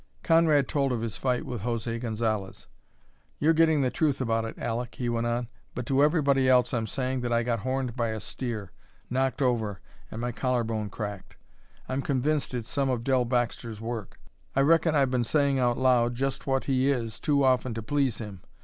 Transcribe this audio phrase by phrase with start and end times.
[0.23, 2.65] Conrad told of his fight with José Gonzalez.
[3.37, 6.87] "You're getting the truth about it, Aleck," he went on; "but to everybody else I'm
[6.87, 8.71] saying that I got horned by a steer,
[9.11, 9.79] knocked over,
[10.09, 11.37] and my collar bone cracked.
[11.87, 14.19] I'm convinced it's some of Dell Baxter's work.
[14.55, 18.17] I reckon I've been saying out loud just what he is too often to please
[18.17, 18.41] him.